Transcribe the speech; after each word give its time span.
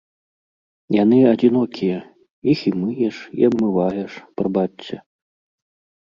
Яны 1.03 1.17
адзінокія, 1.31 1.99
іх 2.53 2.59
і 2.71 2.73
мыеш, 2.85 3.15
і 3.41 3.47
абмываеш, 3.49 4.11
прабачце. 4.41 4.95